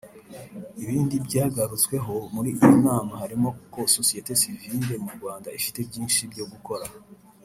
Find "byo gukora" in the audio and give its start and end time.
6.31-6.85